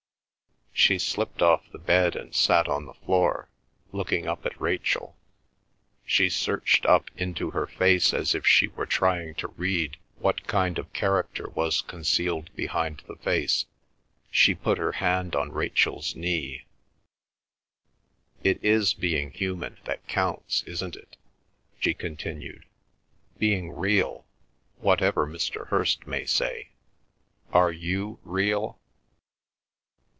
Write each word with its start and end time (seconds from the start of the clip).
She 0.73 0.97
slipped 0.97 1.43
off 1.43 1.69
the 1.71 1.77
bed 1.77 2.15
and 2.15 2.33
sat 2.33 2.67
on 2.67 2.85
the 2.85 2.95
floor, 2.95 3.49
looking 3.91 4.25
up 4.25 4.47
at 4.47 4.59
Rachel. 4.59 5.15
She 6.07 6.27
searched 6.27 6.87
up 6.87 7.11
into 7.15 7.51
her 7.51 7.67
face 7.67 8.13
as 8.15 8.33
if 8.33 8.47
she 8.47 8.69
were 8.69 8.87
trying 8.87 9.35
to 9.35 9.49
read 9.49 9.97
what 10.17 10.47
kind 10.47 10.79
of 10.79 10.91
character 10.91 11.49
was 11.51 11.81
concealed 11.83 12.51
behind 12.55 13.03
the 13.05 13.15
face. 13.17 13.65
She 14.31 14.55
put 14.55 14.79
her 14.79 14.93
hand 14.93 15.35
on 15.35 15.51
Rachel's 15.51 16.15
knee. 16.15 16.65
"It 18.43 18.57
is 18.63 18.95
being 18.95 19.29
human 19.31 19.77
that 19.83 20.07
counts, 20.07 20.63
isn't 20.63 20.95
it?" 20.95 21.15
she 21.79 21.93
continued. 21.93 22.65
"Being 23.37 23.71
real, 23.75 24.25
whatever 24.79 25.27
Mr. 25.27 25.67
Hirst 25.67 26.07
may 26.07 26.25
say. 26.25 26.69
Are 27.53 27.71
you 27.73 28.17
real?" 28.23 28.79